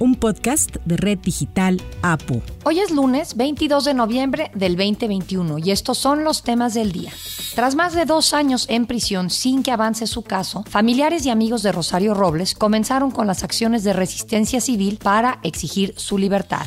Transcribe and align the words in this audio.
un 0.00 0.14
podcast 0.14 0.76
de 0.86 0.96
Red 0.96 1.18
Digital 1.18 1.80
APU. 2.02 2.42
Hoy 2.64 2.80
es 2.80 2.90
lunes 2.90 3.36
22 3.36 3.84
de 3.84 3.94
noviembre 3.94 4.50
del 4.54 4.74
2021 4.74 5.58
y 5.58 5.70
estos 5.70 5.98
son 5.98 6.24
los 6.24 6.42
temas 6.42 6.72
del 6.72 6.90
día. 6.90 7.12
Tras 7.54 7.74
más 7.74 7.92
de 7.92 8.06
dos 8.06 8.32
años 8.32 8.66
en 8.70 8.86
prisión 8.86 9.28
sin 9.28 9.62
que 9.62 9.72
avance 9.72 10.06
su 10.06 10.22
caso, 10.22 10.64
familiares 10.68 11.26
y 11.26 11.30
amigos 11.30 11.62
de 11.62 11.72
Rosario 11.72 12.14
Robles 12.14 12.54
comenzaron 12.54 13.10
con 13.10 13.26
las 13.26 13.44
acciones 13.44 13.84
de 13.84 13.92
resistencia 13.92 14.60
civil 14.62 14.98
para 15.02 15.38
exigir 15.42 15.92
su 15.96 16.16
libertad. 16.16 16.66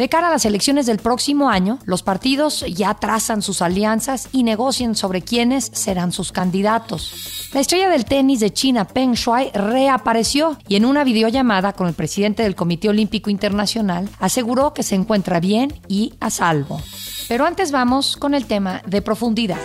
De 0.00 0.08
cara 0.08 0.28
a 0.28 0.30
las 0.30 0.46
elecciones 0.46 0.86
del 0.86 0.96
próximo 0.96 1.50
año, 1.50 1.78
los 1.84 2.02
partidos 2.02 2.64
ya 2.66 2.94
trazan 2.94 3.42
sus 3.42 3.60
alianzas 3.60 4.30
y 4.32 4.44
negocian 4.44 4.94
sobre 4.94 5.20
quiénes 5.20 5.70
serán 5.74 6.10
sus 6.10 6.32
candidatos. 6.32 7.50
La 7.52 7.60
estrella 7.60 7.90
del 7.90 8.06
tenis 8.06 8.40
de 8.40 8.50
China, 8.50 8.86
Peng 8.86 9.12
Shuai, 9.12 9.50
reapareció 9.52 10.56
y 10.66 10.76
en 10.76 10.86
una 10.86 11.04
videollamada 11.04 11.74
con 11.74 11.86
el 11.86 11.92
presidente 11.92 12.42
del 12.42 12.54
Comité 12.54 12.88
Olímpico 12.88 13.28
Internacional 13.28 14.08
aseguró 14.20 14.72
que 14.72 14.84
se 14.84 14.94
encuentra 14.94 15.38
bien 15.38 15.78
y 15.86 16.14
a 16.18 16.30
salvo. 16.30 16.80
Pero 17.28 17.44
antes 17.44 17.70
vamos 17.70 18.16
con 18.16 18.32
el 18.32 18.46
tema 18.46 18.80
de 18.86 19.02
profundidad. 19.02 19.60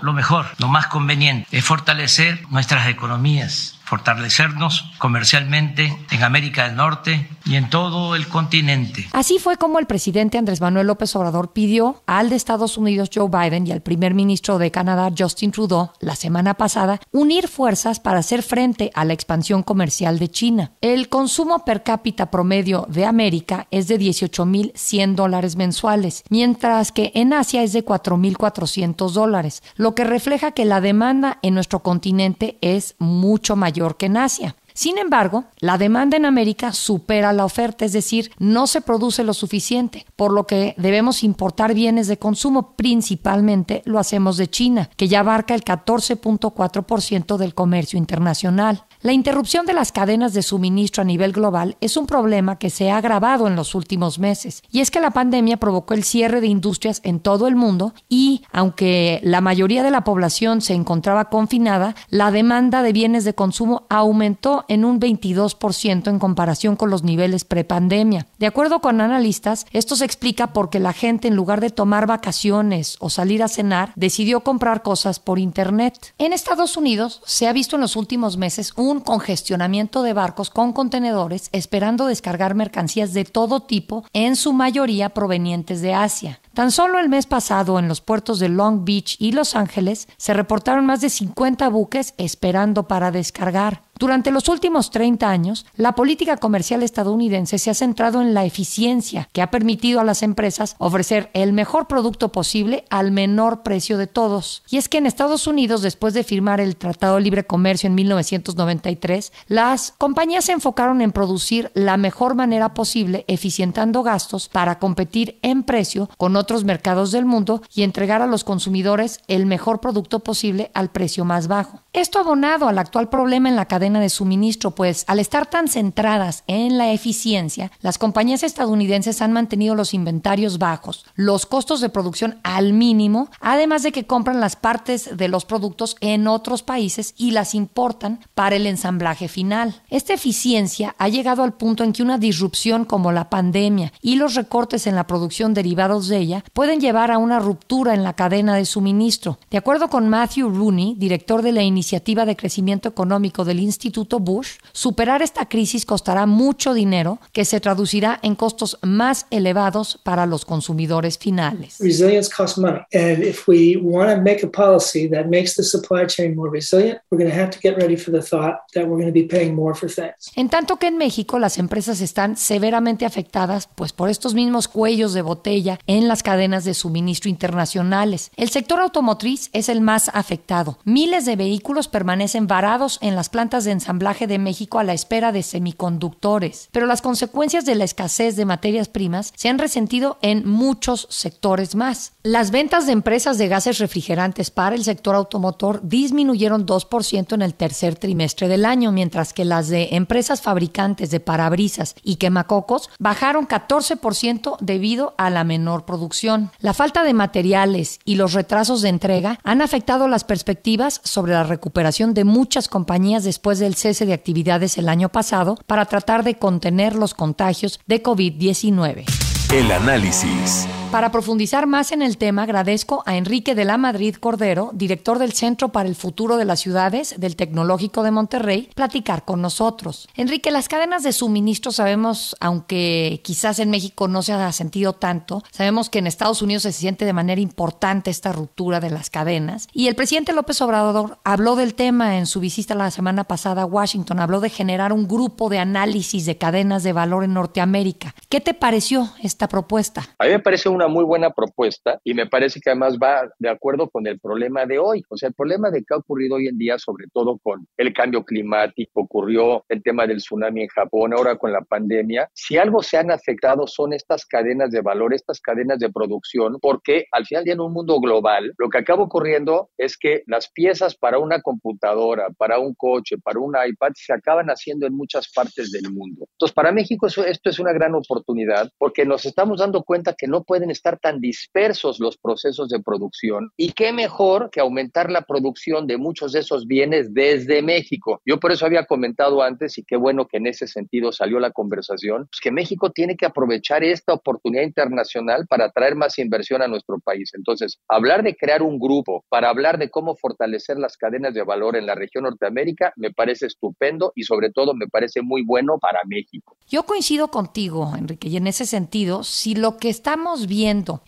Lo 0.00 0.12
mejor, 0.12 0.46
lo 0.58 0.66
más 0.66 0.88
conveniente 0.88 1.46
es 1.56 1.64
fortalecer 1.64 2.42
nuestras 2.50 2.88
economías 2.88 3.78
fortalecernos 3.84 4.90
comercialmente 4.98 5.96
en 6.10 6.22
América 6.22 6.66
del 6.66 6.76
Norte 6.76 7.28
y 7.44 7.56
en 7.56 7.68
todo 7.68 8.16
el 8.16 8.26
continente. 8.28 9.06
Así 9.12 9.38
fue 9.38 9.58
como 9.58 9.78
el 9.78 9.86
presidente 9.86 10.38
Andrés 10.38 10.62
Manuel 10.62 10.86
López 10.86 11.14
Obrador 11.16 11.52
pidió 11.52 12.02
al 12.06 12.30
de 12.30 12.36
Estados 12.36 12.78
Unidos 12.78 13.10
Joe 13.14 13.28
Biden 13.28 13.66
y 13.66 13.72
al 13.72 13.82
primer 13.82 14.14
ministro 14.14 14.56
de 14.58 14.70
Canadá 14.70 15.10
Justin 15.16 15.52
Trudeau 15.52 15.90
la 16.00 16.16
semana 16.16 16.54
pasada 16.54 16.98
unir 17.12 17.48
fuerzas 17.48 18.00
para 18.00 18.20
hacer 18.20 18.42
frente 18.42 18.90
a 18.94 19.04
la 19.04 19.12
expansión 19.12 19.62
comercial 19.62 20.18
de 20.18 20.30
China. 20.30 20.72
El 20.80 21.10
consumo 21.10 21.64
per 21.66 21.82
cápita 21.82 22.30
promedio 22.30 22.86
de 22.88 23.04
América 23.04 23.66
es 23.70 23.86
de 23.88 23.98
18.100 23.98 25.14
dólares 25.14 25.56
mensuales, 25.56 26.24
mientras 26.30 26.90
que 26.90 27.12
en 27.14 27.34
Asia 27.34 27.62
es 27.62 27.74
de 27.74 27.84
4.400 27.84 29.10
dólares, 29.10 29.62
lo 29.76 29.94
que 29.94 30.04
refleja 30.04 30.52
que 30.52 30.64
la 30.64 30.80
demanda 30.80 31.38
en 31.42 31.54
nuestro 31.54 31.80
continente 31.80 32.56
es 32.62 32.94
mucho 32.98 33.56
mayor 33.56 33.73
que 33.96 34.06
en 34.06 34.16
Asia. 34.16 34.54
Sin 34.76 34.98
embargo, 34.98 35.44
la 35.60 35.78
demanda 35.78 36.16
en 36.16 36.24
América 36.24 36.72
supera 36.72 37.32
la 37.32 37.44
oferta, 37.44 37.84
es 37.84 37.92
decir, 37.92 38.32
no 38.40 38.66
se 38.66 38.80
produce 38.80 39.22
lo 39.22 39.32
suficiente, 39.32 40.04
por 40.16 40.32
lo 40.32 40.48
que 40.48 40.74
debemos 40.78 41.22
importar 41.22 41.74
bienes 41.74 42.08
de 42.08 42.18
consumo, 42.18 42.74
principalmente 42.74 43.82
lo 43.84 44.00
hacemos 44.00 44.36
de 44.36 44.50
China, 44.50 44.90
que 44.96 45.06
ya 45.06 45.20
abarca 45.20 45.54
el 45.54 45.62
14.4% 45.62 47.36
del 47.36 47.54
comercio 47.54 48.00
internacional. 48.00 48.84
La 49.00 49.12
interrupción 49.12 49.64
de 49.64 49.74
las 49.74 49.92
cadenas 49.92 50.34
de 50.34 50.42
suministro 50.42 51.02
a 51.02 51.04
nivel 51.04 51.30
global 51.30 51.76
es 51.80 51.96
un 51.96 52.06
problema 52.06 52.58
que 52.58 52.70
se 52.70 52.90
ha 52.90 52.96
agravado 52.96 53.46
en 53.46 53.54
los 53.54 53.76
últimos 53.76 54.18
meses, 54.18 54.64
y 54.72 54.80
es 54.80 54.90
que 54.90 55.00
la 55.00 55.12
pandemia 55.12 55.58
provocó 55.58 55.94
el 55.94 56.02
cierre 56.02 56.40
de 56.40 56.48
industrias 56.48 57.00
en 57.04 57.20
todo 57.20 57.46
el 57.46 57.54
mundo 57.54 57.94
y, 58.08 58.42
aunque 58.50 59.20
la 59.22 59.40
mayoría 59.40 59.84
de 59.84 59.92
la 59.92 60.02
población 60.02 60.62
se 60.62 60.74
encontraba 60.74 61.26
confinada, 61.26 61.94
la 62.08 62.32
demanda 62.32 62.82
de 62.82 62.92
bienes 62.92 63.22
de 63.22 63.36
consumo 63.36 63.86
aumentó 63.88 64.63
en 64.68 64.84
un 64.84 65.00
22% 65.00 66.08
en 66.08 66.18
comparación 66.18 66.76
con 66.76 66.90
los 66.90 67.02
niveles 67.02 67.44
prepandemia. 67.44 68.26
De 68.38 68.46
acuerdo 68.46 68.80
con 68.80 69.00
analistas, 69.00 69.66
esto 69.72 69.96
se 69.96 70.04
explica 70.04 70.52
porque 70.52 70.78
la 70.78 70.92
gente 70.92 71.28
en 71.28 71.36
lugar 71.36 71.60
de 71.60 71.70
tomar 71.70 72.06
vacaciones 72.06 72.96
o 73.00 73.10
salir 73.10 73.42
a 73.42 73.48
cenar, 73.48 73.92
decidió 73.96 74.40
comprar 74.40 74.82
cosas 74.82 75.18
por 75.18 75.38
internet. 75.38 76.12
En 76.18 76.32
Estados 76.32 76.76
Unidos 76.76 77.22
se 77.24 77.48
ha 77.48 77.52
visto 77.52 77.76
en 77.76 77.82
los 77.82 77.96
últimos 77.96 78.36
meses 78.36 78.72
un 78.76 79.00
congestionamiento 79.00 80.02
de 80.02 80.12
barcos 80.12 80.50
con 80.50 80.72
contenedores 80.72 81.48
esperando 81.52 82.06
descargar 82.06 82.54
mercancías 82.54 83.12
de 83.12 83.24
todo 83.24 83.60
tipo, 83.60 84.04
en 84.12 84.36
su 84.36 84.52
mayoría 84.52 85.10
provenientes 85.10 85.80
de 85.80 85.94
Asia. 85.94 86.40
Tan 86.54 86.70
solo 86.70 87.00
el 87.00 87.08
mes 87.08 87.26
pasado 87.26 87.78
en 87.80 87.88
los 87.88 88.00
puertos 88.00 88.38
de 88.38 88.48
Long 88.48 88.84
Beach 88.84 89.16
y 89.18 89.32
Los 89.32 89.56
Ángeles 89.56 90.08
se 90.16 90.34
reportaron 90.34 90.86
más 90.86 91.00
de 91.00 91.10
50 91.10 91.68
buques 91.68 92.14
esperando 92.16 92.86
para 92.86 93.10
descargar. 93.10 93.82
Durante 94.04 94.30
los 94.30 94.50
últimos 94.50 94.90
30 94.90 95.30
años, 95.30 95.64
la 95.76 95.94
política 95.94 96.36
comercial 96.36 96.82
estadounidense 96.82 97.58
se 97.58 97.70
ha 97.70 97.74
centrado 97.74 98.20
en 98.20 98.34
la 98.34 98.44
eficiencia, 98.44 99.30
que 99.32 99.40
ha 99.40 99.50
permitido 99.50 99.98
a 99.98 100.04
las 100.04 100.22
empresas 100.22 100.76
ofrecer 100.76 101.30
el 101.32 101.54
mejor 101.54 101.86
producto 101.86 102.30
posible 102.30 102.84
al 102.90 103.12
menor 103.12 103.62
precio 103.62 103.96
de 103.96 104.06
todos. 104.06 104.62
Y 104.68 104.76
es 104.76 104.90
que 104.90 104.98
en 104.98 105.06
Estados 105.06 105.46
Unidos, 105.46 105.80
después 105.80 106.12
de 106.12 106.22
firmar 106.22 106.60
el 106.60 106.76
Tratado 106.76 107.14
de 107.14 107.22
Libre 107.22 107.46
Comercio 107.46 107.86
en 107.86 107.94
1993, 107.94 109.32
las 109.48 109.94
compañías 109.96 110.44
se 110.44 110.52
enfocaron 110.52 111.00
en 111.00 111.10
producir 111.10 111.70
la 111.72 111.96
mejor 111.96 112.34
manera 112.34 112.74
posible, 112.74 113.24
eficientando 113.26 114.02
gastos 114.02 114.50
para 114.50 114.78
competir 114.78 115.38
en 115.40 115.62
precio 115.62 116.10
con 116.18 116.36
otros 116.36 116.64
mercados 116.64 117.10
del 117.10 117.24
mundo 117.24 117.62
y 117.74 117.84
entregar 117.84 118.20
a 118.20 118.26
los 118.26 118.44
consumidores 118.44 119.22
el 119.28 119.46
mejor 119.46 119.80
producto 119.80 120.18
posible 120.18 120.70
al 120.74 120.90
precio 120.90 121.24
más 121.24 121.48
bajo. 121.48 121.80
Esto 121.94 122.18
abonado 122.18 122.68
al 122.68 122.78
actual 122.78 123.08
problema 123.08 123.48
en 123.48 123.56
la 123.56 123.64
cadena 123.64 123.93
de 124.00 124.10
suministro, 124.10 124.72
pues 124.72 125.04
al 125.06 125.18
estar 125.18 125.46
tan 125.46 125.68
centradas 125.68 126.44
en 126.46 126.78
la 126.78 126.92
eficiencia, 126.92 127.72
las 127.80 127.98
compañías 127.98 128.42
estadounidenses 128.42 129.22
han 129.22 129.32
mantenido 129.32 129.74
los 129.74 129.94
inventarios 129.94 130.58
bajos, 130.58 131.04
los 131.14 131.46
costos 131.46 131.80
de 131.80 131.88
producción 131.88 132.38
al 132.42 132.72
mínimo, 132.72 133.28
además 133.40 133.82
de 133.82 133.92
que 133.92 134.06
compran 134.06 134.40
las 134.40 134.56
partes 134.56 135.16
de 135.16 135.28
los 135.28 135.44
productos 135.44 135.96
en 136.00 136.26
otros 136.26 136.62
países 136.62 137.14
y 137.16 137.30
las 137.30 137.54
importan 137.54 138.20
para 138.34 138.56
el 138.56 138.66
ensamblaje 138.66 139.28
final. 139.28 139.82
Esta 139.90 140.14
eficiencia 140.14 140.94
ha 140.98 141.08
llegado 141.08 141.42
al 141.42 141.54
punto 141.54 141.84
en 141.84 141.92
que 141.92 142.02
una 142.02 142.18
disrupción 142.18 142.84
como 142.84 143.12
la 143.12 143.30
pandemia 143.30 143.92
y 144.00 144.16
los 144.16 144.34
recortes 144.34 144.86
en 144.86 144.94
la 144.94 145.06
producción 145.06 145.54
derivados 145.54 146.08
de 146.08 146.18
ella 146.18 146.44
pueden 146.52 146.80
llevar 146.80 147.10
a 147.10 147.18
una 147.18 147.38
ruptura 147.38 147.94
en 147.94 148.02
la 148.02 148.14
cadena 148.14 148.56
de 148.56 148.64
suministro. 148.64 149.38
De 149.50 149.58
acuerdo 149.58 149.88
con 149.88 150.08
Matthew 150.08 150.50
Rooney, 150.50 150.94
director 150.96 151.42
de 151.42 151.52
la 151.52 151.62
Iniciativa 151.62 152.24
de 152.24 152.36
Crecimiento 152.36 152.88
Económico 152.88 153.44
del 153.44 153.60
Instituto 153.60 153.73
Bush, 154.20 154.58
superar 154.72 155.22
esta 155.22 155.46
crisis 155.48 155.86
costará 155.86 156.26
mucho 156.26 156.74
dinero 156.74 157.18
que 157.32 157.44
se 157.44 157.60
traducirá 157.60 158.18
en 158.22 158.34
costos 158.34 158.78
más 158.82 159.26
elevados 159.30 159.98
para 160.02 160.26
los 160.26 160.44
consumidores 160.44 161.18
finales. 161.18 161.78
Resilience 161.80 162.30
costs 162.34 162.58
money. 162.58 162.80
And 162.92 163.22
if 163.22 163.46
we 163.48 163.76
want 163.76 164.10
to 164.10 164.20
make 164.20 164.44
a 164.44 164.50
policy 164.50 165.08
that 165.08 165.26
makes 165.26 165.54
the 165.54 165.62
supply 165.62 166.06
chain 166.06 166.34
more 166.34 166.50
resilient, 166.50 167.00
we're 167.10 167.18
going 167.18 167.30
to 167.30 167.38
have 167.38 167.50
to 167.50 167.58
get 167.62 167.76
ready 167.76 167.96
for 167.96 168.12
the 168.12 168.22
thought 168.22 168.60
that 168.74 168.86
we're 168.86 169.00
going 169.00 169.06
to 169.06 169.12
be 169.12 169.26
paying 169.26 169.54
more 169.54 169.74
for 169.74 169.88
things. 169.88 170.32
En 170.36 170.48
tanto 170.48 170.76
que 170.76 170.88
en 170.88 170.96
México 170.96 171.38
las 171.38 171.58
empresas 171.58 172.00
están 172.00 172.36
severamente 172.36 173.04
afectadas 173.04 173.68
pues 173.74 173.92
por 173.92 174.08
estos 174.08 174.34
mismos 174.34 174.68
cuellos 174.68 175.12
de 175.14 175.22
botella 175.22 175.78
en 175.86 176.08
las 176.08 176.22
cadenas 176.22 176.64
de 176.64 176.74
suministro 176.74 177.30
internacionales. 177.30 178.30
El 178.36 178.50
sector 178.50 178.80
automotriz 178.80 179.50
es 179.52 179.68
el 179.68 179.80
más 179.80 180.10
afectado. 180.12 180.78
Miles 180.84 181.24
de 181.24 181.36
vehículos 181.36 181.88
permanecen 181.88 182.46
varados 182.46 182.98
en 183.00 183.16
las 183.16 183.28
plantas 183.28 183.63
de 183.64 183.72
ensamblaje 183.72 184.26
de 184.26 184.38
México 184.38 184.78
a 184.78 184.84
la 184.84 184.94
espera 184.94 185.32
de 185.32 185.42
semiconductores, 185.42 186.68
pero 186.72 186.86
las 186.86 187.02
consecuencias 187.02 187.64
de 187.64 187.74
la 187.74 187.84
escasez 187.84 188.36
de 188.36 188.44
materias 188.44 188.88
primas 188.88 189.32
se 189.36 189.48
han 189.48 189.58
resentido 189.58 190.18
en 190.22 190.48
muchos 190.48 191.06
sectores 191.10 191.74
más. 191.74 192.12
Las 192.22 192.50
ventas 192.50 192.86
de 192.86 192.92
empresas 192.92 193.38
de 193.38 193.48
gases 193.48 193.78
refrigerantes 193.78 194.50
para 194.50 194.74
el 194.74 194.84
sector 194.84 195.14
automotor 195.14 195.80
disminuyeron 195.82 196.66
2% 196.66 197.34
en 197.34 197.42
el 197.42 197.54
tercer 197.54 197.96
trimestre 197.96 198.48
del 198.48 198.64
año, 198.64 198.92
mientras 198.92 199.32
que 199.32 199.44
las 199.44 199.68
de 199.68 199.88
empresas 199.92 200.40
fabricantes 200.40 201.10
de 201.10 201.20
parabrisas 201.20 201.94
y 202.02 202.16
quemacocos 202.16 202.90
bajaron 202.98 203.46
14% 203.46 204.56
debido 204.60 205.14
a 205.18 205.30
la 205.30 205.44
menor 205.44 205.84
producción. 205.84 206.50
La 206.60 206.74
falta 206.74 207.04
de 207.04 207.14
materiales 207.14 208.00
y 208.04 208.16
los 208.16 208.32
retrasos 208.32 208.82
de 208.82 208.88
entrega 208.88 209.38
han 209.42 209.62
afectado 209.62 210.08
las 210.08 210.24
perspectivas 210.24 211.00
sobre 211.04 211.32
la 211.32 211.44
recuperación 211.44 212.14
de 212.14 212.24
muchas 212.24 212.68
compañías 212.68 213.24
después 213.24 213.53
del 213.58 213.74
cese 213.74 214.06
de 214.06 214.12
actividades 214.12 214.78
el 214.78 214.88
año 214.88 215.08
pasado 215.08 215.56
para 215.66 215.86
tratar 215.86 216.24
de 216.24 216.36
contener 216.36 216.94
los 216.94 217.14
contagios 217.14 217.80
de 217.86 218.02
COVID-19. 218.02 219.04
El 219.52 219.72
análisis. 219.72 220.66
Para 220.94 221.10
profundizar 221.10 221.66
más 221.66 221.90
en 221.90 222.02
el 222.02 222.18
tema, 222.18 222.44
agradezco 222.44 223.02
a 223.04 223.16
Enrique 223.16 223.56
de 223.56 223.64
la 223.64 223.76
Madrid 223.76 224.14
Cordero, 224.14 224.70
director 224.74 225.18
del 225.18 225.32
Centro 225.32 225.70
para 225.70 225.88
el 225.88 225.96
Futuro 225.96 226.36
de 226.36 226.44
las 226.44 226.60
Ciudades 226.60 227.16
del 227.18 227.34
Tecnológico 227.34 228.04
de 228.04 228.12
Monterrey, 228.12 228.70
platicar 228.76 229.24
con 229.24 229.42
nosotros. 229.42 230.08
Enrique, 230.14 230.52
las 230.52 230.68
cadenas 230.68 231.02
de 231.02 231.12
suministro 231.12 231.72
sabemos, 231.72 232.36
aunque 232.38 233.20
quizás 233.24 233.58
en 233.58 233.70
México 233.70 234.06
no 234.06 234.22
se 234.22 234.34
ha 234.34 234.52
sentido 234.52 234.92
tanto, 234.92 235.42
sabemos 235.50 235.90
que 235.90 235.98
en 235.98 236.06
Estados 236.06 236.42
Unidos 236.42 236.62
se 236.62 236.70
siente 236.70 237.04
de 237.04 237.12
manera 237.12 237.40
importante 237.40 238.12
esta 238.12 238.30
ruptura 238.30 238.78
de 238.78 238.90
las 238.90 239.10
cadenas. 239.10 239.66
Y 239.72 239.88
el 239.88 239.96
presidente 239.96 240.32
López 240.32 240.62
Obrador 240.62 241.18
habló 241.24 241.56
del 241.56 241.74
tema 241.74 242.18
en 242.18 242.26
su 242.26 242.38
visita 242.38 242.76
la 242.76 242.92
semana 242.92 243.24
pasada 243.24 243.62
a 243.62 243.66
Washington, 243.66 244.20
habló 244.20 244.38
de 244.38 244.48
generar 244.48 244.92
un 244.92 245.08
grupo 245.08 245.48
de 245.48 245.58
análisis 245.58 246.24
de 246.24 246.38
cadenas 246.38 246.84
de 246.84 246.92
valor 246.92 247.24
en 247.24 247.34
Norteamérica. 247.34 248.14
¿Qué 248.28 248.40
te 248.40 248.54
pareció 248.54 249.10
esta 249.20 249.48
propuesta? 249.48 250.10
A 250.20 250.26
mí 250.26 250.30
me 250.30 250.38
parece 250.38 250.68
una 250.68 250.83
muy 250.88 251.04
buena 251.04 251.30
propuesta 251.30 252.00
y 252.04 252.14
me 252.14 252.26
parece 252.26 252.60
que 252.60 252.70
además 252.70 252.98
va 253.02 253.28
de 253.38 253.48
acuerdo 253.48 253.88
con 253.90 254.06
el 254.06 254.18
problema 254.20 254.66
de 254.66 254.78
hoy. 254.78 255.02
O 255.08 255.16
sea, 255.16 255.28
el 255.28 255.34
problema 255.34 255.70
de 255.70 255.82
que 255.82 255.94
ha 255.94 255.98
ocurrido 255.98 256.36
hoy 256.36 256.48
en 256.48 256.58
día, 256.58 256.78
sobre 256.78 257.06
todo 257.12 257.38
con 257.42 257.66
el 257.76 257.92
cambio 257.92 258.24
climático, 258.24 259.02
ocurrió 259.02 259.64
el 259.68 259.82
tema 259.82 260.06
del 260.06 260.18
tsunami 260.18 260.62
en 260.62 260.68
Japón, 260.68 261.12
ahora 261.14 261.36
con 261.36 261.52
la 261.52 261.62
pandemia. 261.62 262.28
Si 262.34 262.56
algo 262.56 262.82
se 262.82 262.96
han 262.96 263.10
afectado 263.10 263.66
son 263.66 263.92
estas 263.92 264.26
cadenas 264.26 264.70
de 264.70 264.80
valor, 264.80 265.14
estas 265.14 265.40
cadenas 265.40 265.78
de 265.78 265.90
producción, 265.90 266.58
porque 266.60 267.06
al 267.12 267.26
final 267.26 267.44
día 267.44 267.54
en 267.54 267.60
un 267.60 267.72
mundo 267.72 268.00
global, 268.00 268.52
lo 268.58 268.68
que 268.68 268.78
acaba 268.78 269.02
ocurriendo 269.02 269.70
es 269.76 269.96
que 269.96 270.22
las 270.26 270.50
piezas 270.50 270.96
para 270.96 271.18
una 271.18 271.40
computadora, 271.40 272.28
para 272.36 272.58
un 272.58 272.74
coche, 272.74 273.16
para 273.18 273.40
un 273.40 273.54
iPad, 273.54 273.92
se 273.94 274.12
acaban 274.12 274.48
haciendo 274.48 274.86
en 274.86 274.94
muchas 274.94 275.30
partes 275.32 275.70
del 275.70 275.92
mundo. 275.92 276.26
Entonces, 276.32 276.54
para 276.54 276.72
México 276.72 277.06
esto 277.06 277.50
es 277.50 277.58
una 277.58 277.72
gran 277.72 277.94
oportunidad 277.94 278.70
porque 278.78 279.04
nos 279.04 279.24
estamos 279.24 279.60
dando 279.60 279.82
cuenta 279.82 280.14
que 280.16 280.26
no 280.26 280.42
pueden 280.44 280.70
estar 280.74 280.98
tan 280.98 281.20
dispersos 281.20 281.98
los 282.00 282.18
procesos 282.18 282.68
de 282.68 282.80
producción 282.80 283.50
y 283.56 283.72
qué 283.72 283.92
mejor 283.92 284.50
que 284.50 284.60
aumentar 284.60 285.10
la 285.10 285.22
producción 285.22 285.86
de 285.86 285.96
muchos 285.96 286.32
de 286.32 286.40
esos 286.40 286.66
bienes 286.66 287.14
desde 287.14 287.62
México. 287.62 288.20
Yo 288.26 288.38
por 288.38 288.52
eso 288.52 288.66
había 288.66 288.84
comentado 288.84 289.42
antes 289.42 289.78
y 289.78 289.84
qué 289.84 289.96
bueno 289.96 290.26
que 290.26 290.36
en 290.36 290.46
ese 290.46 290.66
sentido 290.66 291.12
salió 291.12 291.40
la 291.40 291.50
conversación, 291.50 292.26
pues 292.30 292.40
que 292.42 292.50
México 292.50 292.90
tiene 292.90 293.16
que 293.16 293.26
aprovechar 293.26 293.82
esta 293.82 294.12
oportunidad 294.12 294.64
internacional 294.64 295.46
para 295.46 295.70
traer 295.70 295.94
más 295.94 296.18
inversión 296.18 296.62
a 296.62 296.68
nuestro 296.68 296.98
país. 296.98 297.30
Entonces, 297.34 297.78
hablar 297.88 298.22
de 298.22 298.36
crear 298.36 298.62
un 298.62 298.78
grupo 298.78 299.24
para 299.28 299.48
hablar 299.48 299.78
de 299.78 299.90
cómo 299.90 300.16
fortalecer 300.16 300.78
las 300.78 300.96
cadenas 300.96 301.34
de 301.34 301.42
valor 301.42 301.76
en 301.76 301.86
la 301.86 301.94
región 301.94 302.24
Norteamérica 302.24 302.92
me 302.96 303.12
parece 303.12 303.46
estupendo 303.46 304.12
y 304.14 304.24
sobre 304.24 304.50
todo 304.50 304.74
me 304.74 304.86
parece 304.88 305.22
muy 305.22 305.44
bueno 305.44 305.78
para 305.78 306.00
México. 306.06 306.56
Yo 306.66 306.84
coincido 306.84 307.28
contigo, 307.28 307.92
Enrique, 307.96 308.28
y 308.28 308.36
en 308.36 308.46
ese 308.46 308.66
sentido, 308.66 309.22
si 309.22 309.54
lo 309.54 309.76
que 309.76 309.88
estamos 309.88 310.46
viendo 310.46 310.53